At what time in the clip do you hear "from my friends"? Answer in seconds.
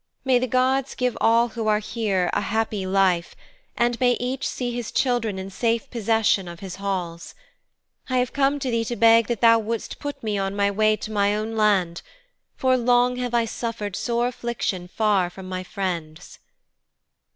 15.29-16.39